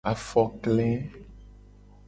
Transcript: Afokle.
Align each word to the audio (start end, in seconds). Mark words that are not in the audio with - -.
Afokle. 0.09 0.89